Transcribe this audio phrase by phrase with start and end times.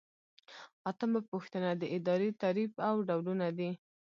[0.89, 3.69] اتمه پوښتنه د ادارې تعریف او ډولونه دي.